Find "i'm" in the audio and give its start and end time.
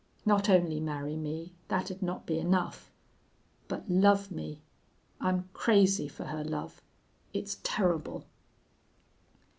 5.19-5.47